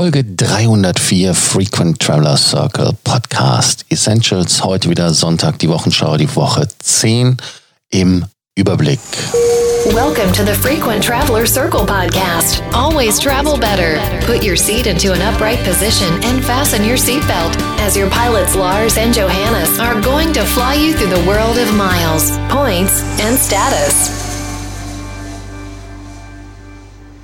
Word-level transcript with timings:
Folge 0.00 0.24
304 0.24 1.34
Frequent 1.34 1.98
Traveler 2.00 2.38
Circle 2.38 2.96
Podcast 3.04 3.84
Essentials. 3.90 4.64
Heute 4.64 4.88
wieder 4.88 5.12
Sonntag, 5.12 5.58
die 5.58 5.68
Wochenschau, 5.68 6.16
die 6.16 6.34
Woche 6.36 6.66
10 6.78 7.36
im 7.90 8.24
Überblick. 8.56 8.98
Welcome 9.92 10.32
to 10.32 10.42
the 10.42 10.54
Frequent 10.54 11.04
Traveler 11.04 11.44
Circle 11.44 11.84
podcast. 11.84 12.62
Always 12.72 13.18
travel 13.18 13.58
better. 13.58 14.00
Put 14.24 14.42
your 14.42 14.56
seat 14.56 14.86
into 14.86 15.12
an 15.12 15.20
upright 15.20 15.62
position 15.64 16.08
and 16.24 16.42
fasten 16.42 16.82
your 16.82 16.96
seatbelt 16.96 17.54
as 17.80 17.94
your 17.94 18.08
pilots 18.08 18.54
Lars 18.56 18.96
and 18.96 19.12
Johannes 19.12 19.78
are 19.78 20.00
going 20.00 20.32
to 20.32 20.42
fly 20.46 20.76
you 20.76 20.94
through 20.94 21.14
the 21.14 21.28
world 21.28 21.58
of 21.58 21.74
miles, 21.76 22.38
points, 22.48 23.02
and 23.20 23.38
status. 23.38 24.19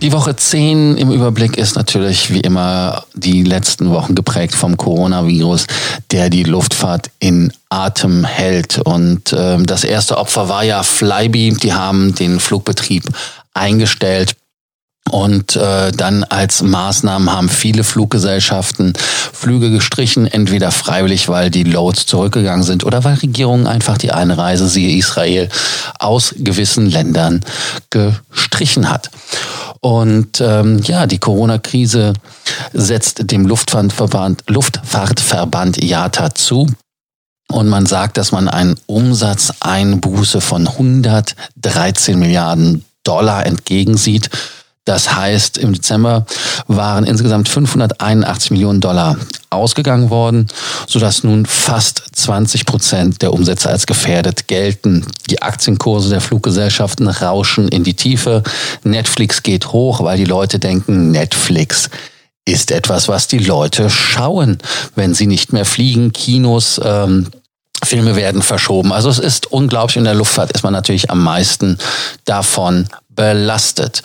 Die 0.06 0.12
Woche 0.12 0.36
10 0.36 0.98
im 0.98 1.10
Überblick 1.10 1.58
ist 1.58 1.74
natürlich 1.74 2.32
wie 2.32 2.38
immer 2.38 3.02
die 3.14 3.42
letzten 3.42 3.90
Wochen 3.90 4.14
geprägt 4.14 4.54
vom 4.54 4.76
Coronavirus, 4.76 5.66
der 6.12 6.30
die 6.30 6.44
Luftfahrt 6.44 7.10
in 7.18 7.52
Atem 7.70 8.24
hält. 8.24 8.78
Und 8.78 9.32
äh, 9.32 9.60
das 9.64 9.82
erste 9.82 10.16
Opfer 10.16 10.48
war 10.48 10.62
ja 10.62 10.84
Flybe. 10.84 11.56
Die 11.56 11.72
haben 11.72 12.14
den 12.14 12.38
Flugbetrieb 12.38 13.02
eingestellt. 13.52 14.36
Und 15.10 15.54
äh, 15.54 15.92
dann 15.92 16.24
als 16.24 16.62
Maßnahmen 16.62 17.30
haben 17.30 17.48
viele 17.48 17.84
Fluggesellschaften 17.84 18.92
Flüge 19.32 19.70
gestrichen, 19.70 20.26
entweder 20.26 20.72
freiwillig, 20.72 21.28
weil 21.28 21.50
die 21.50 21.62
Loads 21.62 22.06
zurückgegangen 22.06 22.64
sind 22.64 22.84
oder 22.84 23.04
weil 23.04 23.14
Regierungen 23.14 23.66
einfach 23.66 23.98
die 23.98 24.12
Einreise, 24.12 24.68
siehe 24.68 24.96
Israel, 24.96 25.48
aus 26.00 26.34
gewissen 26.38 26.86
Ländern 26.86 27.44
gestrichen 27.90 28.90
hat. 28.90 29.10
Und 29.80 30.40
ähm, 30.40 30.80
ja, 30.82 31.06
die 31.06 31.18
Corona-Krise 31.18 32.14
setzt 32.72 33.30
dem 33.30 33.46
Luftfahrtverband, 33.46 34.44
Luftfahrtverband 34.48 35.82
IATA 35.82 36.34
zu. 36.34 36.66
Und 37.52 37.68
man 37.68 37.86
sagt, 37.86 38.16
dass 38.16 38.32
man 38.32 38.48
einen 38.48 38.74
Umsatzeinbuße 38.86 40.40
von 40.40 40.66
113 40.66 42.18
Milliarden 42.18 42.84
Dollar 43.04 43.46
entgegensieht. 43.46 44.30
Das 44.86 45.16
heißt, 45.16 45.58
im 45.58 45.72
Dezember 45.72 46.26
waren 46.68 47.04
insgesamt 47.04 47.48
581 47.48 48.52
Millionen 48.52 48.80
Dollar 48.80 49.16
ausgegangen 49.50 50.10
worden, 50.10 50.46
sodass 50.86 51.24
nun 51.24 51.44
fast 51.44 52.04
20 52.12 52.66
Prozent 52.66 53.20
der 53.20 53.32
Umsätze 53.32 53.68
als 53.68 53.86
gefährdet 53.86 54.46
gelten. 54.46 55.04
Die 55.28 55.42
Aktienkurse 55.42 56.08
der 56.08 56.20
Fluggesellschaften 56.20 57.08
rauschen 57.08 57.66
in 57.66 57.82
die 57.82 57.94
Tiefe. 57.94 58.44
Netflix 58.84 59.42
geht 59.42 59.72
hoch, 59.72 60.04
weil 60.04 60.18
die 60.18 60.24
Leute 60.24 60.60
denken, 60.60 61.10
Netflix 61.10 61.90
ist 62.44 62.70
etwas, 62.70 63.08
was 63.08 63.26
die 63.26 63.38
Leute 63.40 63.90
schauen, 63.90 64.58
wenn 64.94 65.14
sie 65.14 65.26
nicht 65.26 65.52
mehr 65.52 65.64
fliegen. 65.64 66.12
Kinos 66.12 66.80
ähm, 66.82 67.26
Filme 67.82 68.14
werden 68.14 68.42
verschoben. 68.42 68.92
Also 68.92 69.10
es 69.10 69.18
ist 69.18 69.50
unglaublich. 69.52 69.96
In 69.96 70.04
der 70.04 70.14
Luftfahrt 70.14 70.52
ist 70.52 70.62
man 70.62 70.72
natürlich 70.72 71.10
am 71.10 71.22
meisten 71.22 71.76
davon 72.24 72.88
belastet. 73.16 74.02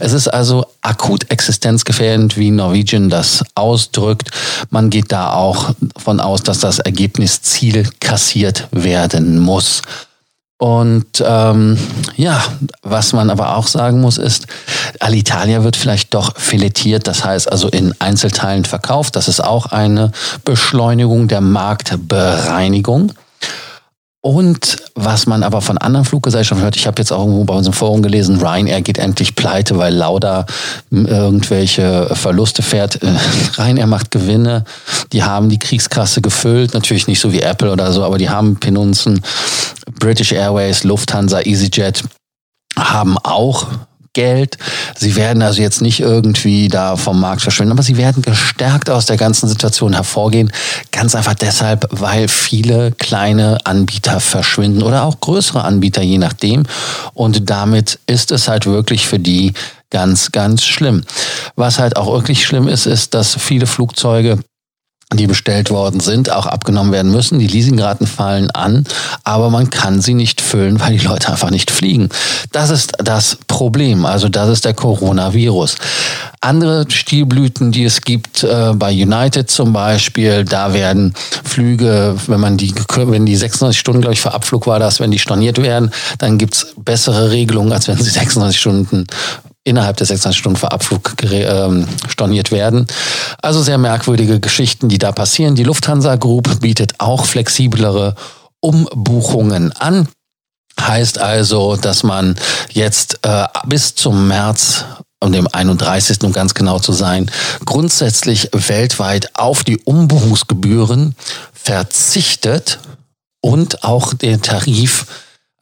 Es 0.00 0.12
ist 0.12 0.28
also 0.28 0.66
akut 0.82 1.30
existenzgefährdend, 1.30 2.36
wie 2.36 2.50
Norwegian 2.50 3.10
das 3.10 3.44
ausdrückt. 3.54 4.30
Man 4.70 4.90
geht 4.90 5.12
da 5.12 5.32
auch 5.32 5.74
von 5.96 6.20
aus, 6.20 6.42
dass 6.42 6.58
das 6.58 6.80
Ergebnisziel 6.80 7.88
kassiert 8.00 8.66
werden 8.72 9.38
muss. 9.38 9.82
Und 10.58 11.22
ähm, 11.26 11.76
ja, 12.16 12.42
was 12.82 13.12
man 13.12 13.28
aber 13.28 13.56
auch 13.56 13.66
sagen 13.66 14.00
muss, 14.00 14.18
ist, 14.18 14.46
Alitalia 15.00 15.64
wird 15.64 15.76
vielleicht 15.76 16.14
doch 16.14 16.38
filetiert, 16.38 17.06
das 17.06 17.24
heißt 17.24 17.50
also 17.50 17.68
in 17.68 17.94
Einzelteilen 18.00 18.64
verkauft. 18.64 19.16
Das 19.16 19.28
ist 19.28 19.40
auch 19.40 19.66
eine 19.66 20.12
Beschleunigung 20.44 21.28
der 21.28 21.40
Marktbereinigung. 21.40 23.12
Und 24.24 24.78
was 24.94 25.26
man 25.26 25.42
aber 25.42 25.60
von 25.60 25.76
anderen 25.76 26.06
Fluggesellschaften 26.06 26.64
hört, 26.64 26.76
ich 26.76 26.86
habe 26.86 26.98
jetzt 26.98 27.12
auch 27.12 27.18
irgendwo 27.18 27.44
bei 27.44 27.52
unserem 27.52 27.74
Forum 27.74 28.00
gelesen, 28.00 28.40
Ryanair 28.40 28.80
geht 28.80 28.96
endlich 28.96 29.36
pleite, 29.36 29.76
weil 29.76 29.94
Lauda 29.94 30.46
irgendwelche 30.90 32.08
Verluste 32.14 32.62
fährt. 32.62 33.02
Äh, 33.02 33.12
Ryanair 33.58 33.86
macht 33.86 34.10
Gewinne, 34.10 34.64
die 35.12 35.24
haben 35.24 35.50
die 35.50 35.58
Kriegskasse 35.58 36.22
gefüllt, 36.22 36.72
natürlich 36.72 37.06
nicht 37.06 37.20
so 37.20 37.34
wie 37.34 37.42
Apple 37.42 37.70
oder 37.70 37.92
so, 37.92 38.02
aber 38.02 38.16
die 38.16 38.30
haben 38.30 38.56
Penunzen. 38.56 39.20
British 40.00 40.32
Airways, 40.32 40.84
Lufthansa, 40.84 41.42
EasyJet 41.42 42.02
haben 42.78 43.18
auch 43.18 43.66
Geld. 44.14 44.56
Sie 44.96 45.16
werden 45.16 45.42
also 45.42 45.60
jetzt 45.60 45.82
nicht 45.82 46.00
irgendwie 46.00 46.68
da 46.68 46.96
vom 46.96 47.20
Markt 47.20 47.42
verschwinden, 47.42 47.72
aber 47.72 47.82
sie 47.82 47.96
werden 47.96 48.22
gestärkt 48.22 48.88
aus 48.88 49.06
der 49.06 49.16
ganzen 49.16 49.48
Situation 49.48 49.92
hervorgehen. 49.92 50.52
Ganz 50.90 51.14
einfach 51.14 51.34
deshalb, 51.34 51.86
weil 51.90 52.28
viele 52.28 52.92
kleine 52.92 53.58
Anbieter 53.64 54.20
verschwinden 54.20 54.82
oder 54.82 55.04
auch 55.04 55.20
größere 55.20 55.62
Anbieter, 55.62 56.02
je 56.02 56.18
nachdem. 56.18 56.64
Und 57.12 57.50
damit 57.50 57.98
ist 58.06 58.32
es 58.32 58.48
halt 58.48 58.66
wirklich 58.66 59.06
für 59.06 59.18
die 59.18 59.52
ganz, 59.90 60.32
ganz 60.32 60.64
schlimm. 60.64 61.04
Was 61.56 61.78
halt 61.78 61.96
auch 61.96 62.10
wirklich 62.10 62.44
schlimm 62.44 62.68
ist, 62.68 62.86
ist, 62.86 63.14
dass 63.14 63.34
viele 63.34 63.66
Flugzeuge 63.66 64.38
die 65.16 65.26
bestellt 65.26 65.70
worden 65.70 66.00
sind, 66.00 66.30
auch 66.30 66.46
abgenommen 66.46 66.92
werden 66.92 67.10
müssen. 67.10 67.38
Die 67.38 67.46
Leasingraten 67.46 68.06
fallen 68.06 68.50
an, 68.50 68.84
aber 69.24 69.50
man 69.50 69.70
kann 69.70 70.00
sie 70.00 70.14
nicht 70.14 70.40
füllen, 70.40 70.80
weil 70.80 70.96
die 70.96 71.04
Leute 71.04 71.30
einfach 71.30 71.50
nicht 71.50 71.70
fliegen. 71.70 72.08
Das 72.52 72.70
ist 72.70 72.92
das 72.98 73.38
Problem. 73.46 74.06
Also 74.06 74.28
das 74.28 74.48
ist 74.48 74.64
der 74.64 74.74
Coronavirus. 74.74 75.76
Andere 76.40 76.86
Stilblüten, 76.90 77.72
die 77.72 77.84
es 77.84 78.02
gibt, 78.02 78.44
äh, 78.44 78.72
bei 78.74 78.92
United 78.92 79.50
zum 79.50 79.72
Beispiel, 79.72 80.44
da 80.44 80.74
werden 80.74 81.14
Flüge, 81.42 82.16
wenn 82.26 82.40
man 82.40 82.56
die, 82.56 82.74
wenn 82.94 83.26
die 83.26 83.36
96 83.36 83.80
Stunden, 83.80 84.00
glaube 84.02 84.14
ich, 84.14 84.20
für 84.20 84.34
Abflug 84.34 84.66
war 84.66 84.78
das, 84.78 85.00
wenn 85.00 85.10
die 85.10 85.18
storniert 85.18 85.62
werden, 85.62 85.90
dann 86.18 86.38
gibt's 86.38 86.74
bessere 86.76 87.30
Regelungen, 87.30 87.72
als 87.72 87.88
wenn 87.88 87.96
sie 87.96 88.10
96 88.10 88.60
Stunden 88.60 89.06
innerhalb 89.64 89.96
der 89.96 90.06
26 90.06 90.38
Stunden 90.38 90.58
vor 90.58 90.72
Abflug 90.72 91.14
ähm, 91.22 91.88
storniert 92.08 92.52
werden. 92.52 92.86
Also 93.42 93.62
sehr 93.62 93.78
merkwürdige 93.78 94.38
Geschichten, 94.38 94.88
die 94.88 94.98
da 94.98 95.10
passieren. 95.12 95.54
Die 95.54 95.64
Lufthansa 95.64 96.16
Group 96.16 96.60
bietet 96.60 97.00
auch 97.00 97.24
flexiblere 97.24 98.14
Umbuchungen 98.60 99.72
an. 99.72 100.08
Heißt 100.80 101.18
also, 101.18 101.76
dass 101.76 102.02
man 102.02 102.34
jetzt 102.70 103.20
äh, 103.22 103.46
bis 103.66 103.94
zum 103.94 104.28
März 104.28 104.84
um 105.20 105.32
dem 105.32 105.48
31. 105.50 106.22
um 106.22 106.32
ganz 106.32 106.52
genau 106.52 106.78
zu 106.78 106.92
sein, 106.92 107.30
grundsätzlich 107.64 108.50
weltweit 108.52 109.30
auf 109.34 109.64
die 109.64 109.78
Umbuchungsgebühren 109.78 111.16
verzichtet 111.54 112.78
und 113.40 113.84
auch 113.84 114.12
den 114.12 114.42
Tarif 114.42 115.06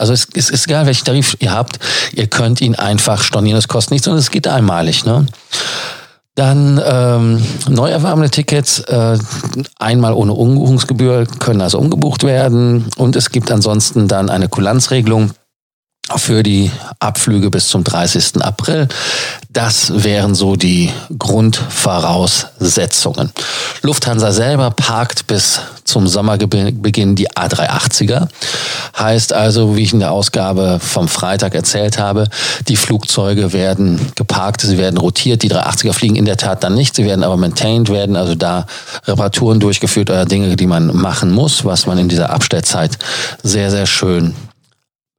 also 0.02 0.12
es, 0.12 0.26
es 0.34 0.50
ist 0.50 0.66
egal, 0.66 0.84
welchen 0.86 1.04
Tarif 1.04 1.36
ihr 1.38 1.52
habt, 1.52 1.78
ihr 2.12 2.26
könnt 2.26 2.60
ihn 2.60 2.74
einfach 2.74 3.22
stornieren. 3.22 3.56
Es 3.56 3.68
kostet 3.68 3.92
nichts 3.92 4.08
und 4.08 4.16
es 4.16 4.32
geht 4.32 4.48
einmalig. 4.48 5.04
Ne? 5.04 5.26
Dann 6.34 6.82
ähm, 6.84 7.40
neu 7.68 7.88
erworbene 7.88 8.28
Tickets, 8.28 8.80
äh, 8.80 9.16
einmal 9.78 10.14
ohne 10.14 10.32
Umbuchungsgebühr, 10.32 11.28
können 11.38 11.60
also 11.60 11.78
umgebucht 11.78 12.24
werden. 12.24 12.86
Und 12.96 13.14
es 13.14 13.30
gibt 13.30 13.52
ansonsten 13.52 14.08
dann 14.08 14.28
eine 14.28 14.48
Kulanzregelung 14.48 15.30
für 16.16 16.42
die 16.42 16.72
Abflüge 16.98 17.50
bis 17.50 17.68
zum 17.68 17.84
30. 17.84 18.42
April. 18.42 18.88
Das 19.50 20.02
wären 20.02 20.34
so 20.34 20.56
die 20.56 20.90
Grundvoraussetzungen. 21.16 23.30
Lufthansa 23.82 24.32
selber 24.32 24.72
parkt 24.72 25.28
bis 25.28 25.60
zum 25.84 26.06
Sommerbeginn 26.06 27.14
die 27.14 27.30
A380er. 27.30 28.28
Heißt 28.98 29.32
also, 29.32 29.76
wie 29.76 29.82
ich 29.82 29.92
in 29.92 30.00
der 30.00 30.12
Ausgabe 30.12 30.78
vom 30.80 31.08
Freitag 31.08 31.54
erzählt 31.54 31.98
habe, 31.98 32.28
die 32.68 32.76
Flugzeuge 32.76 33.52
werden 33.52 34.12
geparkt, 34.14 34.60
sie 34.60 34.78
werden 34.78 34.98
rotiert. 34.98 35.42
Die 35.42 35.50
380er 35.50 35.92
fliegen 35.92 36.16
in 36.16 36.24
der 36.24 36.36
Tat 36.36 36.62
dann 36.62 36.74
nicht, 36.74 36.94
sie 36.94 37.04
werden 37.04 37.24
aber 37.24 37.36
maintained 37.36 37.88
werden, 37.88 38.16
also 38.16 38.34
da 38.34 38.66
Reparaturen 39.06 39.60
durchgeführt 39.60 40.10
oder 40.10 40.26
Dinge, 40.26 40.56
die 40.56 40.66
man 40.66 40.94
machen 40.94 41.32
muss, 41.32 41.64
was 41.64 41.86
man 41.86 41.98
in 41.98 42.08
dieser 42.08 42.30
Abstellzeit 42.30 42.98
sehr, 43.42 43.70
sehr 43.70 43.86
schön 43.86 44.34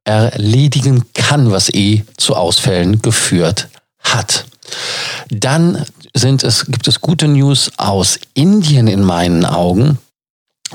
erledigen 0.04 1.04
kann, 1.14 1.50
was 1.50 1.72
eh 1.72 2.04
zu 2.16 2.36
Ausfällen 2.36 3.00
geführt 3.00 3.68
hat. 4.00 4.44
Dann 5.30 5.84
sind 6.14 6.44
es, 6.44 6.66
gibt 6.66 6.88
es 6.88 7.00
gute 7.00 7.26
News 7.28 7.72
aus 7.76 8.18
Indien 8.34 8.86
in 8.86 9.02
meinen 9.02 9.44
Augen, 9.44 9.98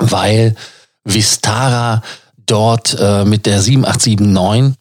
weil 0.00 0.56
Vistara 1.04 2.02
dort 2.46 2.96
äh, 2.98 3.24
mit 3.24 3.46
der 3.46 3.60
7879 3.60 4.76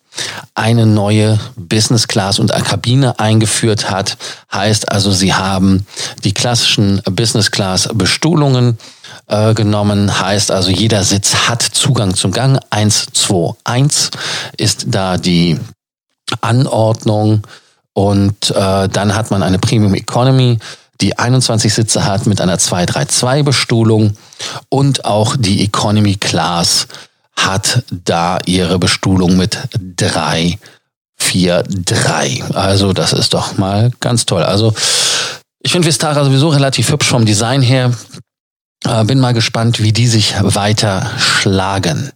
eine 0.55 0.85
neue 0.85 1.39
Business 1.55 2.07
Class 2.07 2.39
und 2.39 2.51
Kabine 2.51 3.19
eingeführt 3.19 3.89
hat. 3.89 4.17
Heißt 4.51 4.91
also, 4.91 5.11
sie 5.11 5.33
haben 5.33 5.85
die 6.23 6.33
klassischen 6.33 7.01
Business 7.05 7.51
Class 7.51 7.89
Bestuhlungen 7.93 8.77
äh, 9.27 9.53
genommen. 9.53 10.19
Heißt 10.19 10.51
also, 10.51 10.71
jeder 10.71 11.03
Sitz 11.03 11.47
hat 11.47 11.61
Zugang 11.61 12.15
zum 12.15 12.31
Gang. 12.31 12.59
1, 12.69 13.07
2, 13.13 13.53
1 13.63 14.11
ist 14.57 14.85
da 14.87 15.17
die 15.17 15.59
Anordnung. 16.41 17.43
Und 17.93 18.51
äh, 18.51 18.87
dann 18.87 19.15
hat 19.15 19.31
man 19.31 19.43
eine 19.43 19.59
Premium 19.59 19.93
Economy. 19.93 20.57
Die 21.01 21.17
21 21.17 21.73
Sitze 21.73 22.05
hat 22.05 22.27
mit 22.27 22.41
einer 22.41 22.57
232-Bestuhlung 22.57 24.17
und 24.69 25.05
auch 25.05 25.35
die 25.37 25.63
Economy 25.63 26.15
Class 26.15 26.87
hat 27.35 27.83
da 27.89 28.39
ihre 28.45 28.77
Bestuhlung 28.79 29.37
mit 29.37 29.57
343. 29.97 32.43
Also 32.53 32.93
das 32.93 33.13
ist 33.13 33.33
doch 33.33 33.57
mal 33.57 33.91
ganz 33.99 34.25
toll. 34.25 34.43
Also 34.43 34.73
ich 35.61 35.71
finde 35.71 35.87
Vistara 35.87 36.25
sowieso 36.25 36.49
relativ 36.49 36.91
hübsch 36.91 37.07
vom 37.07 37.25
Design 37.25 37.61
her. 37.61 37.93
Äh, 38.85 39.05
bin 39.05 39.19
mal 39.19 39.33
gespannt, 39.33 39.81
wie 39.81 39.93
die 39.93 40.07
sich 40.07 40.35
weiter 40.41 41.09
schlagen. 41.17 42.11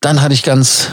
Dann 0.00 0.22
hatte 0.22 0.34
ich 0.34 0.42
ganz 0.42 0.88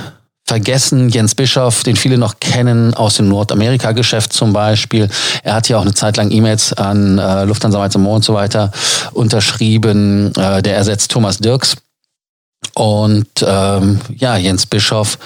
vergessen, 0.46 1.10
Jens 1.10 1.36
Bischoff, 1.36 1.84
den 1.84 1.96
viele 1.96 2.18
noch 2.18 2.40
kennen 2.40 2.94
aus 2.94 3.16
dem 3.16 3.30
Nordamerika-Geschäft 3.30 4.34
zum 4.34 4.54
Beispiel. 4.54 5.10
Er 5.44 5.56
hat 5.56 5.70
ja 5.70 5.78
auch 5.78 5.84
eine 5.84 5.94
Zeit 5.94 6.18
lang 6.18 6.32
E-Mails 6.32 6.74
an 6.74 7.18
äh, 7.18 7.46
Lufthansa 7.46 7.80
Mainz 7.80 7.96
und 7.96 8.26
so 8.26 8.34
weiter 8.34 8.72
unterschrieben. 9.14 10.34
Äh, 10.36 10.62
der 10.62 10.76
ersetzt 10.76 11.12
Thomas 11.12 11.38
Dirks. 11.38 11.78
Und 12.76 13.28
ähm, 13.46 14.00
ja, 14.16 14.38
Jens 14.38 14.66
Bischoff 14.66 15.18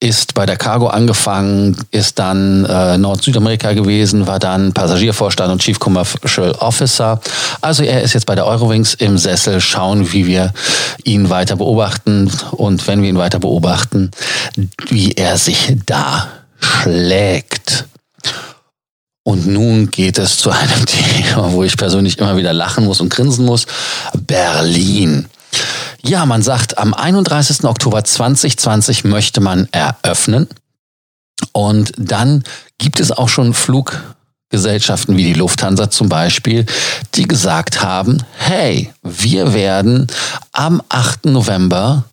ist 0.00 0.34
bei 0.34 0.46
der 0.46 0.56
Cargo 0.56 0.86
angefangen, 0.86 1.76
ist 1.90 2.18
dann 2.20 2.64
äh, 2.64 2.96
Nord-Südamerika 2.98 3.72
gewesen, 3.72 4.28
war 4.28 4.38
dann 4.38 4.72
Passagiervorstand 4.72 5.50
und 5.50 5.60
Chief 5.60 5.80
Commercial 5.80 6.52
Officer. 6.52 7.20
Also 7.60 7.82
er 7.82 8.02
ist 8.02 8.12
jetzt 8.12 8.26
bei 8.26 8.36
der 8.36 8.46
Eurowings 8.46 8.94
im 8.94 9.18
Sessel, 9.18 9.60
schauen, 9.60 10.12
wie 10.12 10.26
wir 10.26 10.52
ihn 11.02 11.30
weiter 11.30 11.56
beobachten 11.56 12.30
und 12.52 12.86
wenn 12.86 13.02
wir 13.02 13.08
ihn 13.08 13.18
weiter 13.18 13.40
beobachten, 13.40 14.12
wie 14.88 15.12
er 15.12 15.36
sich 15.36 15.76
da 15.84 16.28
schlägt. 16.60 17.86
Und 19.24 19.46
nun 19.46 19.90
geht 19.90 20.18
es 20.18 20.38
zu 20.38 20.50
einem 20.50 20.86
Thema, 20.86 21.52
wo 21.52 21.64
ich 21.64 21.76
persönlich 21.76 22.18
immer 22.18 22.36
wieder 22.36 22.52
lachen 22.52 22.84
muss 22.84 23.00
und 23.00 23.10
grinsen 23.10 23.44
muss. 23.44 23.66
Berlin. 24.14 25.26
Ja, 26.02 26.26
man 26.26 26.42
sagt, 26.42 26.78
am 26.78 26.94
31. 26.94 27.64
Oktober 27.64 28.04
2020 28.04 29.04
möchte 29.04 29.40
man 29.40 29.68
eröffnen. 29.72 30.48
Und 31.52 31.92
dann 31.96 32.44
gibt 32.78 33.00
es 33.00 33.12
auch 33.12 33.28
schon 33.28 33.54
Fluggesellschaften 33.54 35.16
wie 35.16 35.24
die 35.24 35.34
Lufthansa 35.34 35.90
zum 35.90 36.08
Beispiel, 36.08 36.66
die 37.14 37.28
gesagt 37.28 37.82
haben, 37.82 38.22
hey, 38.36 38.92
wir 39.02 39.52
werden 39.54 40.06
am 40.52 40.82
8. 40.88 41.26
November 41.26 42.04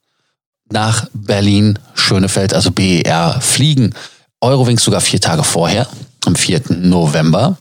nach 0.72 1.08
Berlin 1.14 1.80
Schönefeld, 1.94 2.54
also 2.54 2.72
BER, 2.72 3.40
fliegen. 3.42 3.94
Eurowings 4.42 4.84
sogar 4.84 5.02
vier 5.02 5.22
Tage 5.22 5.44
vorher, 5.44 5.88
am 6.26 6.36
4. 6.36 6.64
November. 6.70 7.58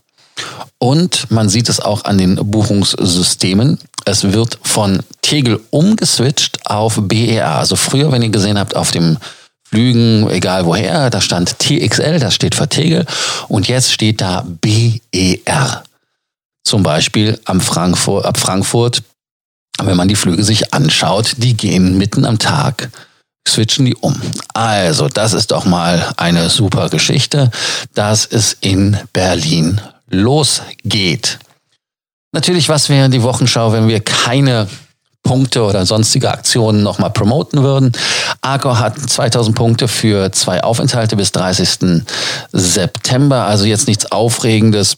Und 0.77 1.31
man 1.31 1.49
sieht 1.49 1.69
es 1.69 1.79
auch 1.79 2.03
an 2.05 2.17
den 2.17 2.35
Buchungssystemen. 2.35 3.79
Es 4.05 4.31
wird 4.31 4.59
von 4.63 5.01
Tegel 5.21 5.59
umgeswitcht 5.71 6.65
auf 6.65 6.99
BER. 7.01 7.55
Also 7.55 7.75
früher, 7.75 8.11
wenn 8.11 8.21
ihr 8.21 8.29
gesehen 8.29 8.59
habt, 8.59 8.75
auf 8.75 8.91
dem 8.91 9.17
Flügen, 9.67 10.29
egal 10.29 10.65
woher, 10.65 11.09
da 11.09 11.19
stand 11.19 11.57
TXL, 11.59 12.19
das 12.19 12.35
steht 12.35 12.55
für 12.55 12.69
Tegel. 12.69 13.05
Und 13.47 13.67
jetzt 13.67 13.91
steht 13.91 14.21
da 14.21 14.45
BER. 14.61 15.83
Zum 16.63 16.83
Beispiel 16.83 17.39
am 17.45 17.61
Frankfurt, 17.61 18.25
ab 18.25 18.37
Frankfurt, 18.37 19.01
wenn 19.81 19.97
man 19.97 20.07
die 20.07 20.15
Flüge 20.15 20.43
sich 20.43 20.73
anschaut, 20.73 21.33
die 21.37 21.57
gehen 21.57 21.97
mitten 21.97 22.25
am 22.25 22.39
Tag 22.39 22.89
switchen 23.47 23.85
die 23.85 23.95
um. 23.95 24.19
Also, 24.53 25.07
das 25.07 25.33
ist 25.33 25.51
doch 25.51 25.65
mal 25.65 26.13
eine 26.17 26.49
super 26.49 26.89
Geschichte, 26.89 27.51
dass 27.93 28.25
es 28.25 28.57
in 28.61 28.97
Berlin 29.13 29.81
losgeht. 30.09 31.39
Natürlich, 32.35 32.67
was 32.67 32.89
wäre 32.89 33.09
die 33.09 33.23
Wochenschau, 33.23 33.71
wenn 33.71 33.87
wir 33.87 34.01
keine 34.01 34.67
Punkte 35.23 35.63
oder 35.63 35.85
sonstige 35.85 36.29
Aktionen 36.29 36.83
nochmal 36.83 37.11
promoten 37.11 37.63
würden. 37.63 37.93
Arco 38.41 38.77
hat 38.77 38.99
2000 38.99 39.55
Punkte 39.55 39.87
für 39.87 40.33
zwei 40.33 40.61
Aufenthalte 40.61 41.15
bis 41.15 41.31
30. 41.31 42.03
September, 42.51 43.45
also 43.45 43.63
jetzt 43.63 43.87
nichts 43.87 44.11
Aufregendes. 44.11 44.97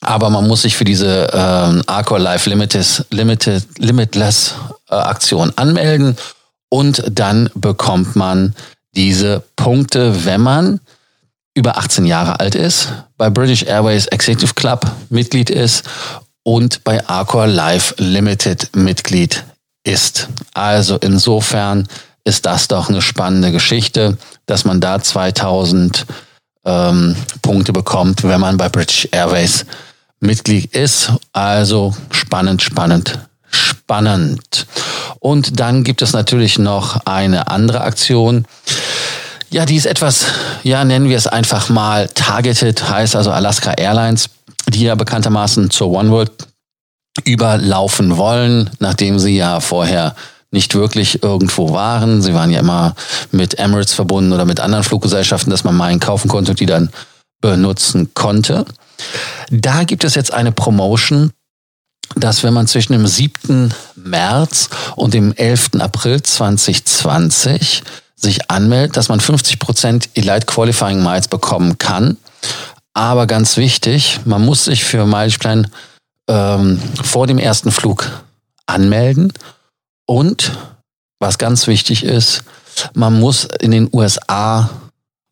Aber 0.00 0.28
man 0.28 0.48
muss 0.48 0.62
sich 0.62 0.76
für 0.76 0.84
diese 0.84 1.32
äh, 1.32 1.82
Arcor 1.86 2.18
Live 2.18 2.46
Limited, 2.46 3.06
Limited, 3.10 3.64
Limitless 3.78 4.56
äh, 4.90 4.96
Aktion 4.96 5.52
anmelden 5.54 6.16
und 6.68 7.04
dann 7.08 7.48
bekommt 7.54 8.16
man 8.16 8.56
diese 8.96 9.40
Punkte, 9.54 10.24
wenn 10.24 10.40
man 10.40 10.80
über 11.54 11.78
18 11.78 12.06
Jahre 12.06 12.40
alt 12.40 12.56
ist, 12.56 12.88
bei 13.16 13.30
British 13.30 13.62
Airways 13.62 14.06
Executive 14.08 14.54
Club 14.54 14.84
Mitglied 15.10 15.48
ist 15.48 15.84
und 16.46 16.84
bei 16.84 17.04
Arcor 17.08 17.48
Life 17.48 17.96
Limited 17.98 18.76
Mitglied 18.76 19.42
ist. 19.82 20.28
Also 20.54 20.96
insofern 20.96 21.88
ist 22.22 22.46
das 22.46 22.68
doch 22.68 22.88
eine 22.88 23.02
spannende 23.02 23.50
Geschichte, 23.50 24.16
dass 24.46 24.64
man 24.64 24.80
da 24.80 25.02
2000 25.02 26.06
ähm, 26.64 27.16
Punkte 27.42 27.72
bekommt, 27.72 28.22
wenn 28.22 28.40
man 28.40 28.58
bei 28.58 28.68
British 28.68 29.08
Airways 29.10 29.66
Mitglied 30.20 30.72
ist. 30.72 31.10
Also 31.32 31.96
spannend, 32.12 32.62
spannend, 32.62 33.18
spannend. 33.50 34.68
Und 35.18 35.58
dann 35.58 35.82
gibt 35.82 36.00
es 36.00 36.12
natürlich 36.12 36.60
noch 36.60 37.04
eine 37.06 37.48
andere 37.48 37.80
Aktion. 37.80 38.44
Ja, 39.50 39.66
die 39.66 39.74
ist 39.74 39.86
etwas, 39.86 40.26
ja, 40.62 40.84
nennen 40.84 41.08
wir 41.08 41.16
es 41.16 41.26
einfach 41.26 41.70
mal 41.70 42.06
targeted, 42.06 42.88
heißt 42.88 43.16
also 43.16 43.32
Alaska 43.32 43.72
Airlines, 43.72 44.28
die 44.78 44.84
ja 44.84 44.94
bekanntermaßen 44.94 45.70
zur 45.70 45.90
One 45.90 46.10
World 46.10 46.32
überlaufen 47.24 48.16
wollen, 48.16 48.70
nachdem 48.78 49.18
sie 49.18 49.36
ja 49.36 49.60
vorher 49.60 50.14
nicht 50.50 50.74
wirklich 50.74 51.22
irgendwo 51.22 51.72
waren. 51.72 52.22
Sie 52.22 52.34
waren 52.34 52.50
ja 52.50 52.60
immer 52.60 52.94
mit 53.30 53.58
Emirates 53.58 53.94
verbunden 53.94 54.32
oder 54.32 54.44
mit 54.44 54.60
anderen 54.60 54.84
Fluggesellschaften, 54.84 55.50
dass 55.50 55.64
man 55.64 55.76
Meilen 55.76 56.00
kaufen 56.00 56.28
konnte 56.28 56.52
und 56.52 56.60
die 56.60 56.66
dann 56.66 56.90
benutzen 57.40 58.12
konnte. 58.14 58.64
Da 59.50 59.84
gibt 59.84 60.04
es 60.04 60.14
jetzt 60.14 60.32
eine 60.32 60.52
Promotion, 60.52 61.30
dass 62.14 62.42
wenn 62.42 62.54
man 62.54 62.66
zwischen 62.66 62.92
dem 62.92 63.06
7. 63.06 63.74
März 63.96 64.70
und 64.94 65.14
dem 65.14 65.32
11. 65.34 65.70
April 65.80 66.22
2020 66.22 67.82
sich 68.14 68.50
anmeldet, 68.50 68.96
dass 68.96 69.08
man 69.08 69.20
50% 69.20 70.08
Elite 70.14 70.46
Qualifying 70.46 71.02
Miles 71.02 71.28
bekommen 71.28 71.76
kann. 71.76 72.16
Aber 72.96 73.26
ganz 73.26 73.58
wichtig, 73.58 74.20
man 74.24 74.42
muss 74.42 74.64
sich 74.64 74.82
für 74.82 75.04
Mileplan 75.04 75.70
ähm, 76.28 76.80
vor 77.02 77.26
dem 77.26 77.36
ersten 77.36 77.70
Flug 77.70 78.10
anmelden. 78.64 79.34
Und 80.06 80.56
was 81.18 81.36
ganz 81.36 81.66
wichtig 81.66 82.04
ist, 82.04 82.42
man 82.94 83.20
muss 83.20 83.44
in 83.60 83.72
den 83.72 83.90
USA 83.92 84.70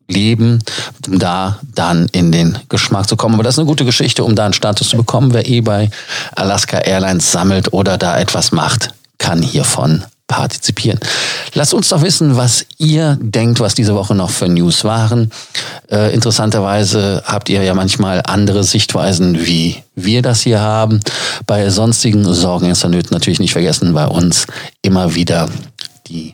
leben, 0.07 0.61
um 1.07 1.17
da 1.17 1.59
dann 1.73 2.07
in 2.11 2.31
den 2.31 2.59
Geschmack 2.69 3.09
zu 3.09 3.17
kommen. 3.17 3.33
Aber 3.33 3.43
das 3.43 3.55
ist 3.55 3.59
eine 3.59 3.67
gute 3.67 3.83
Geschichte, 3.83 4.23
um 4.23 4.35
da 4.35 4.45
einen 4.45 4.53
Status 4.53 4.89
zu 4.89 4.97
bekommen. 4.97 5.33
Wer 5.33 5.47
eh 5.47 5.61
bei 5.61 5.89
Alaska 6.35 6.77
Airlines 6.77 7.31
sammelt 7.31 7.73
oder 7.73 7.97
da 7.97 8.19
etwas 8.19 8.51
macht, 8.51 8.93
kann 9.17 9.41
hiervon 9.41 10.05
partizipieren. 10.27 10.99
Lasst 11.53 11.73
uns 11.73 11.89
doch 11.89 12.01
wissen, 12.01 12.35
was 12.35 12.65
ihr 12.77 13.17
denkt, 13.21 13.59
was 13.59 13.75
diese 13.75 13.95
Woche 13.95 14.15
noch 14.15 14.31
für 14.31 14.47
News 14.47 14.83
waren. 14.83 15.31
Äh, 15.89 16.13
interessanterweise 16.13 17.23
habt 17.25 17.47
ihr 17.49 17.63
ja 17.63 17.73
manchmal 17.73 18.21
andere 18.25 18.63
Sichtweisen, 18.63 19.45
wie 19.45 19.83
wir 19.93 20.21
das 20.21 20.41
hier 20.41 20.61
haben. 20.61 20.99
Bei 21.45 21.69
sonstigen 21.69 22.25
Sorgen 22.33 22.69
ist 22.69 22.83
Nöten 22.85 23.13
natürlich 23.13 23.39
nicht 23.39 23.53
vergessen, 23.53 23.93
bei 23.93 24.07
uns 24.07 24.47
immer 24.81 25.15
wieder 25.15 25.49
die 26.07 26.33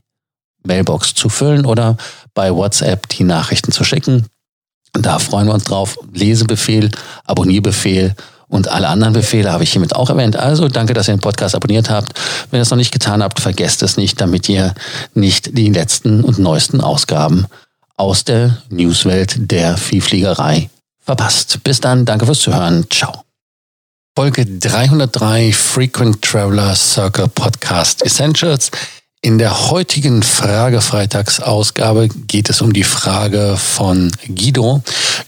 Mailbox 0.63 1.13
zu 1.13 1.29
füllen 1.29 1.65
oder 1.65 1.97
bei 2.33 2.53
WhatsApp 2.53 3.09
die 3.09 3.23
Nachrichten 3.23 3.71
zu 3.71 3.83
schicken. 3.83 4.27
Da 4.93 5.19
freuen 5.19 5.47
wir 5.47 5.53
uns 5.53 5.63
drauf. 5.63 5.97
Lesebefehl, 6.13 6.91
Abonnierbefehl 7.25 8.15
und 8.51 8.67
alle 8.67 8.89
anderen 8.89 9.13
Befehle 9.13 9.51
habe 9.51 9.63
ich 9.63 9.71
hiermit 9.71 9.95
auch 9.95 10.09
erwähnt. 10.09 10.35
Also 10.35 10.67
danke, 10.67 10.93
dass 10.93 11.07
ihr 11.07 11.15
den 11.15 11.21
Podcast 11.21 11.55
abonniert 11.55 11.89
habt. 11.89 12.13
Wenn 12.51 12.59
ihr 12.59 12.63
es 12.63 12.69
noch 12.69 12.77
nicht 12.77 12.91
getan 12.91 13.23
habt, 13.23 13.39
vergesst 13.39 13.81
es 13.81 13.95
nicht, 13.95 14.19
damit 14.19 14.49
ihr 14.49 14.75
nicht 15.13 15.57
die 15.57 15.69
letzten 15.69 16.21
und 16.23 16.37
neuesten 16.37 16.81
Ausgaben 16.81 17.47
aus 17.95 18.25
der 18.25 18.57
Newswelt 18.69 19.51
der 19.51 19.77
Viehfliegerei 19.77 20.69
verpasst. 20.99 21.63
Bis 21.63 21.79
dann, 21.79 22.05
danke 22.05 22.25
fürs 22.25 22.39
Zuhören. 22.39 22.85
Ciao. 22.89 23.23
Folge 24.17 24.45
303 24.45 25.53
Frequent 25.53 26.21
Traveler 26.21 26.75
Circle 26.75 27.29
Podcast 27.29 28.05
Essentials. 28.05 28.69
In 29.23 29.37
der 29.37 29.69
heutigen 29.69 30.23
Fragefreitagsausgabe 30.23 32.09
geht 32.25 32.49
es 32.49 32.59
um 32.59 32.73
die 32.73 32.83
Frage 32.83 33.55
von 33.55 34.11
Guido. 34.27 34.81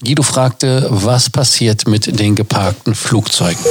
Guido 0.04 0.24
fragte, 0.24 0.88
was 0.90 1.30
passiert 1.30 1.86
mit 1.88 2.20
den 2.20 2.34
geparkten 2.34 2.96
Flugzeugen? 2.96 3.64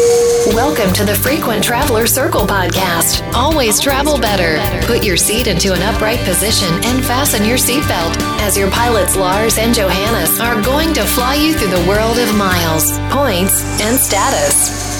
Welcome 0.54 0.92
to 0.92 1.04
the 1.04 1.14
Frequent 1.14 1.64
Traveler 1.64 2.06
Circle 2.06 2.46
podcast. 2.46 3.24
Always 3.34 3.80
travel 3.80 4.16
better. 4.16 4.60
Put 4.86 5.04
your 5.04 5.16
seat 5.16 5.48
into 5.48 5.72
an 5.72 5.82
upright 5.82 6.24
position 6.24 6.72
and 6.84 7.04
fasten 7.04 7.44
your 7.44 7.58
seatbelt 7.58 8.16
as 8.46 8.56
your 8.56 8.70
pilots 8.70 9.16
Lars 9.16 9.58
and 9.58 9.74
Johannes 9.74 10.38
are 10.38 10.62
going 10.62 10.94
to 10.94 11.02
fly 11.02 11.34
you 11.34 11.52
through 11.54 11.76
the 11.76 11.84
world 11.88 12.20
of 12.20 12.32
miles, 12.36 12.96
points, 13.10 13.64
and 13.80 13.98
status. 13.98 14.91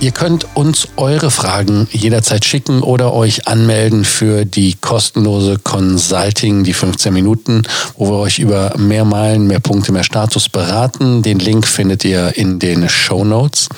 Ihr 0.00 0.12
könnt 0.12 0.46
uns 0.56 0.88
eure 0.96 1.30
Fragen 1.30 1.86
jederzeit 1.92 2.46
schicken 2.46 2.82
oder 2.82 3.12
euch 3.12 3.46
anmelden 3.46 4.06
für 4.06 4.46
die 4.46 4.74
kostenlose 4.80 5.58
Consulting, 5.58 6.64
die 6.64 6.72
15 6.72 7.12
Minuten, 7.12 7.64
wo 7.98 8.06
wir 8.10 8.18
euch 8.18 8.38
über 8.38 8.72
mehr 8.78 9.04
Meilen, 9.04 9.46
mehr 9.46 9.60
Punkte, 9.60 9.92
mehr 9.92 10.02
Status 10.02 10.48
beraten. 10.48 11.20
Den 11.20 11.38
Link 11.38 11.66
findet 11.66 12.02
ihr 12.06 12.34
in 12.34 12.58
den 12.58 12.88
Show 12.88 13.24
Notes. 13.24 13.68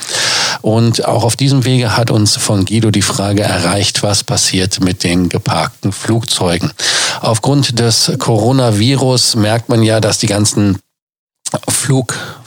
Und 0.61 1.05
auch 1.05 1.25
auf 1.25 1.35
diesem 1.35 1.65
Wege 1.65 1.97
hat 1.97 2.13
uns 2.13 2.37
von 2.37 2.67
Guido 2.67 2.93
die 2.93 3.03
Frage 3.03 3.43
erreicht, 3.43 4.05
was 4.05 4.23
passiert 4.23 4.79
mit 4.79 5.03
den 5.03 5.29
geparkten 5.29 5.91
Flugzeugen. 5.91 6.71
Aufgrund 7.21 7.81
des 7.81 8.13
Coronavirus 8.21 9.35
merkt 9.35 9.69
man 9.69 9.83
ja, 9.83 9.99
dass 9.99 10.19
die 10.19 10.29
ganzen 10.29 10.79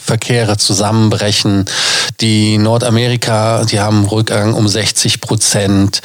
Flugverkehre 0.05 0.57
zusammenbrechen. 0.57 1.65
Die 2.21 2.59
Nordamerika, 2.59 3.65
die 3.65 3.79
haben 3.79 4.05
Rückgang 4.05 4.53
um 4.53 4.67
60 4.67 5.19
Prozent. 5.19 6.01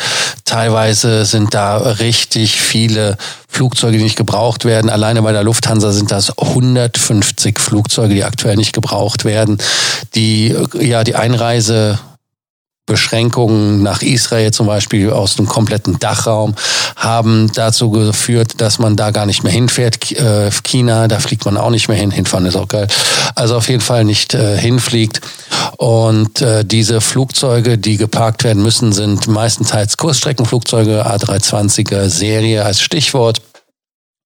Teilweise 0.46 1.26
sind 1.26 1.52
da 1.52 1.76
richtig 1.76 2.58
viele 2.60 3.18
Flugzeuge, 3.48 3.98
die 3.98 4.04
nicht 4.04 4.16
gebraucht 4.16 4.64
werden. 4.64 4.88
Alleine 4.88 5.20
bei 5.22 5.32
der 5.32 5.44
Lufthansa 5.44 5.92
sind 5.92 6.10
das 6.10 6.36
150 6.38 7.58
Flugzeuge, 7.58 8.14
die 8.14 8.24
aktuell 8.24 8.56
nicht 8.56 8.72
gebraucht 8.72 9.24
werden. 9.26 9.58
Die, 10.14 10.56
ja, 10.80 11.04
die 11.04 11.14
Einreise 11.14 11.98
Beschränkungen 12.90 13.84
nach 13.84 14.02
Israel 14.02 14.50
zum 14.50 14.66
Beispiel 14.66 15.10
aus 15.10 15.36
dem 15.36 15.46
kompletten 15.46 16.00
Dachraum 16.00 16.56
haben 16.96 17.52
dazu 17.54 17.90
geführt, 17.90 18.60
dass 18.60 18.80
man 18.80 18.96
da 18.96 19.12
gar 19.12 19.26
nicht 19.26 19.44
mehr 19.44 19.52
hinfährt. 19.52 20.10
Äh, 20.10 20.50
China, 20.64 21.06
da 21.06 21.20
fliegt 21.20 21.44
man 21.44 21.56
auch 21.56 21.70
nicht 21.70 21.86
mehr 21.86 21.96
hin. 21.96 22.10
Hinfahren 22.10 22.46
ist 22.46 22.56
auch 22.56 22.66
geil. 22.66 22.88
Also 23.36 23.56
auf 23.56 23.68
jeden 23.68 23.80
Fall 23.80 24.04
nicht 24.04 24.34
äh, 24.34 24.58
hinfliegt. 24.58 25.20
Und 25.76 26.42
äh, 26.42 26.64
diese 26.64 27.00
Flugzeuge, 27.00 27.78
die 27.78 27.96
geparkt 27.96 28.42
werden 28.42 28.62
müssen, 28.62 28.92
sind 28.92 29.28
meistenteils 29.28 29.96
Kurzstreckenflugzeuge, 29.96 31.06
A320er 31.06 32.08
Serie 32.08 32.64
als 32.64 32.80
Stichwort. 32.80 33.40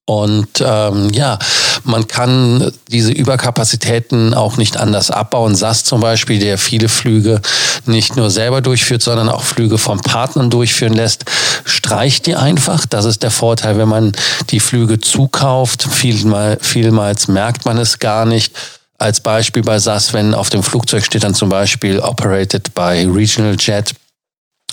Und 0.07 0.49
ähm, 0.61 1.11
ja, 1.11 1.39
man 1.85 2.07
kann 2.07 2.73
diese 2.89 3.11
Überkapazitäten 3.11 4.35
auch 4.35 4.59
nicht 4.59 4.77
anders 4.77 5.11
abbauen. 5.11 5.55
SAS 5.55 5.85
zum 5.85 6.01
Beispiel, 6.01 6.39
der 6.39 6.59
viele 6.59 6.91
Flüge 6.91 7.41
nicht 7.87 8.17
nur 8.17 8.31
selber 8.31 8.61
durchführt, 8.61 9.03
sondern 9.03 9.31
auch 9.31 9.43
Flüge 9.43 9.79
von 9.79 10.01
Partnern 10.01 10.51
durchführen 10.51 10.93
lässt, 10.93 11.25
streicht 11.65 12.27
die 12.27 12.37
einfach. 12.37 12.85
Das 12.85 13.07
ist 13.07 13.23
der 13.23 13.31
Vorteil, 13.31 13.79
wenn 13.79 13.89
man 13.89 14.13
die 14.51 14.61
Flüge 14.61 15.01
zukauft. 15.01 15.83
Vielmal, 15.91 16.59
vielmals 16.61 17.29
merkt 17.29 17.65
man 17.65 17.79
es 17.79 17.99
gar 17.99 18.27
nicht. 18.27 18.55
Als 18.99 19.21
Beispiel 19.21 19.63
bei 19.63 19.79
SAS, 19.79 20.13
wenn 20.13 20.35
auf 20.35 20.51
dem 20.51 20.63
Flugzeug 20.63 21.05
steht 21.05 21.25
dann 21.25 21.35
zum 21.35 21.49
Beispiel 21.49 21.99
operated 21.99 22.75
by 22.75 23.09
Regional 23.11 23.57
Jet 23.59 23.95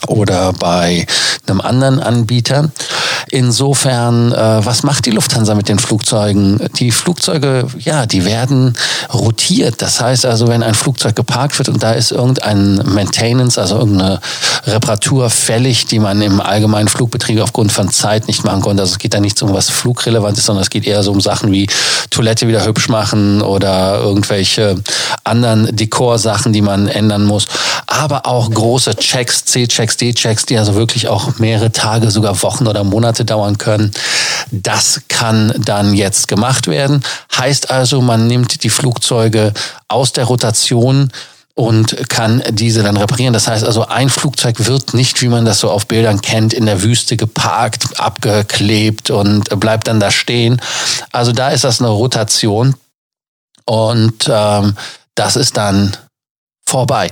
oder 0.07 0.53
bei 0.53 1.05
einem 1.47 1.61
anderen 1.61 1.99
Anbieter. 1.99 2.69
Insofern, 3.29 4.33
äh, 4.33 4.65
was 4.65 4.83
macht 4.83 5.05
die 5.05 5.11
Lufthansa 5.11 5.55
mit 5.55 5.69
den 5.69 5.79
Flugzeugen? 5.79 6.59
Die 6.77 6.91
Flugzeuge, 6.91 7.65
ja, 7.79 8.05
die 8.05 8.25
werden 8.25 8.73
rotiert. 9.13 9.81
Das 9.81 10.01
heißt 10.01 10.25
also, 10.25 10.49
wenn 10.49 10.63
ein 10.63 10.73
Flugzeug 10.73 11.15
geparkt 11.15 11.57
wird 11.57 11.69
und 11.69 11.81
da 11.81 11.93
ist 11.93 12.11
irgendein 12.11 12.81
Maintenance, 12.83 13.57
also 13.57 13.77
irgendeine 13.77 14.19
Reparatur 14.65 15.29
fällig, 15.29 15.85
die 15.85 15.99
man 15.99 16.21
im 16.21 16.41
allgemeinen 16.41 16.89
Flugbetrieb 16.89 17.39
aufgrund 17.39 17.71
von 17.71 17.89
Zeit 17.89 18.27
nicht 18.27 18.43
machen 18.43 18.61
konnte. 18.61 18.81
Also 18.81 18.93
es 18.93 18.99
geht 18.99 19.13
da 19.13 19.21
nicht 19.21 19.41
um 19.41 19.53
was 19.53 19.69
Flugrelevantes, 19.69 20.45
sondern 20.45 20.63
es 20.63 20.69
geht 20.69 20.85
eher 20.85 21.01
so 21.01 21.11
um 21.11 21.21
Sachen 21.21 21.51
wie 21.53 21.67
Toilette 22.09 22.49
wieder 22.49 22.65
hübsch 22.65 22.89
machen 22.89 23.41
oder 23.41 23.99
irgendwelche 23.99 24.75
anderen 25.23 25.73
Dekorsachen, 25.73 26.51
die 26.51 26.61
man 26.61 26.87
ändern 26.87 27.23
muss. 27.23 27.47
Aber 27.93 28.25
auch 28.25 28.49
große 28.49 28.95
Checks, 28.95 29.43
C-Checks, 29.43 29.97
D-Checks, 29.97 30.45
die 30.45 30.57
also 30.57 30.75
wirklich 30.75 31.09
auch 31.09 31.39
mehrere 31.39 31.73
Tage, 31.73 32.09
sogar 32.09 32.41
Wochen 32.41 32.67
oder 32.67 32.85
Monate 32.85 33.25
dauern 33.25 33.57
können. 33.57 33.91
Das 34.49 35.01
kann 35.09 35.53
dann 35.57 35.93
jetzt 35.93 36.29
gemacht 36.29 36.67
werden. 36.67 37.03
Heißt 37.35 37.69
also, 37.69 38.01
man 38.01 38.27
nimmt 38.27 38.63
die 38.63 38.69
Flugzeuge 38.69 39.51
aus 39.89 40.13
der 40.13 40.23
Rotation 40.23 41.11
und 41.53 42.07
kann 42.07 42.41
diese 42.51 42.81
dann 42.81 42.95
reparieren. 42.95 43.33
Das 43.33 43.49
heißt 43.49 43.65
also, 43.65 43.85
ein 43.85 44.07
Flugzeug 44.09 44.65
wird 44.65 44.93
nicht, 44.93 45.21
wie 45.21 45.27
man 45.27 45.43
das 45.43 45.59
so 45.59 45.69
auf 45.69 45.85
Bildern 45.85 46.21
kennt, 46.21 46.53
in 46.53 46.67
der 46.67 46.83
Wüste 46.83 47.17
geparkt, 47.17 47.99
abgeklebt 47.99 49.09
und 49.09 49.59
bleibt 49.59 49.89
dann 49.89 49.99
da 49.99 50.11
stehen. 50.11 50.61
Also 51.11 51.33
da 51.33 51.49
ist 51.49 51.65
das 51.65 51.81
eine 51.81 51.89
Rotation 51.89 52.73
und 53.65 54.29
ähm, 54.29 54.77
das 55.13 55.35
ist 55.35 55.57
dann 55.57 55.97
vorbei. 56.71 57.11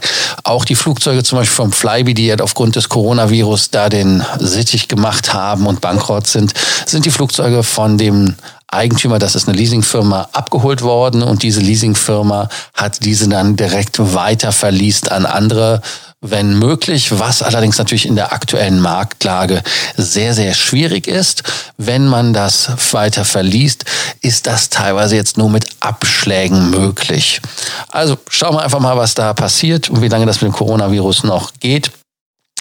Auch 0.50 0.66
die 0.66 0.74
Flugzeuge 0.74 1.22
zum 1.22 1.38
Beispiel 1.38 1.56
vom 1.56 1.72
Flybe, 1.72 2.16
die 2.16 2.26
jetzt 2.26 2.42
aufgrund 2.42 2.76
des 2.76 2.90
Coronavirus 2.90 3.70
da 3.70 3.88
den 3.88 4.26
Sittich 4.40 4.88
gemacht 4.88 5.32
haben 5.32 5.68
und 5.68 5.80
bankrott 5.80 6.26
sind, 6.26 6.56
sind 6.88 7.06
die 7.06 7.12
Flugzeuge 7.12 7.62
von 7.62 8.00
dem 8.00 8.34
Eigentümer, 8.72 9.20
das 9.20 9.36
ist 9.36 9.48
eine 9.48 9.58
Leasingfirma, 9.58 10.30
abgeholt 10.32 10.82
worden 10.82 11.24
und 11.24 11.44
diese 11.44 11.60
Leasingfirma 11.60 12.50
hat 12.74 13.04
diese 13.04 13.28
dann 13.28 13.56
direkt 13.56 14.14
weiter 14.14 14.52
verliest 14.52 15.12
an 15.12 15.26
andere 15.26 15.82
wenn 16.22 16.60
möglich, 16.60 17.18
was 17.18 17.42
allerdings 17.42 17.78
natürlich 17.78 18.06
in 18.06 18.16
der 18.16 18.34
aktuellen 18.34 18.82
Marktlage 18.82 19.64
sehr, 19.96 20.34
sehr 20.34 20.54
schwierig 20.54 21.08
ist. 21.08 21.44
Wenn 21.78 22.08
man 22.08 22.34
das 22.34 22.94
weiter 22.94 23.24
verliest, 23.24 23.86
ist 24.22 24.46
das 24.46 24.70
teilweise 24.70 25.16
jetzt 25.16 25.38
nur 25.38 25.50
mit 25.50 25.66
Abschlägen 25.80 26.72
möglich. 26.72 27.42
Also 27.90 28.18
schauen 28.30 28.56
wir 28.56 28.64
einfach 28.64 28.82
mal, 28.82 28.98
was 28.98 29.14
da 29.14 29.34
passiert 29.34 29.90
und 29.90 30.02
wie 30.02 30.10
lange 30.10 30.26
das 30.26 30.42
mit 30.42 30.52
dem 30.52 30.56
Coronavirus 30.56 31.24
noch 31.24 31.54
geht. 31.62 31.92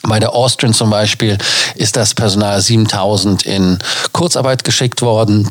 Bei 0.05 0.21
der 0.21 0.33
Austrian 0.33 0.73
zum 0.73 0.91
Beispiel 0.91 1.37
ist 1.75 1.97
das 1.97 2.15
Personal 2.15 2.61
7000 2.61 3.43
in 3.45 3.79
Kurzarbeit 4.13 4.63
geschickt 4.63 5.03
worden. 5.03 5.51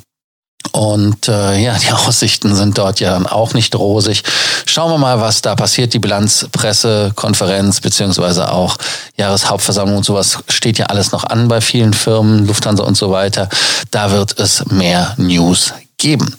Und 0.71 1.27
äh, 1.27 1.59
ja, 1.59 1.77
die 1.77 1.91
Aussichten 2.07 2.55
sind 2.55 2.77
dort 2.77 2.99
ja 2.99 3.19
auch 3.31 3.53
nicht 3.53 3.75
rosig. 3.75 4.23
Schauen 4.65 4.91
wir 4.91 4.97
mal, 4.97 5.19
was 5.19 5.41
da 5.41 5.55
passiert. 5.55 5.93
Die 5.93 5.99
Bilanzpressekonferenz 5.99 7.81
beziehungsweise 7.81 8.51
auch 8.51 8.77
Jahreshauptversammlung 9.17 9.97
und 9.97 10.03
sowas 10.03 10.39
steht 10.49 10.77
ja 10.77 10.87
alles 10.87 11.11
noch 11.11 11.23
an 11.23 11.47
bei 11.47 11.61
vielen 11.61 11.93
Firmen, 11.93 12.45
Lufthansa 12.47 12.83
und 12.83 12.97
so 12.97 13.11
weiter. 13.11 13.49
Da 13.91 14.11
wird 14.11 14.39
es 14.39 14.65
mehr 14.67 15.13
News 15.17 15.73
geben. 15.97 16.35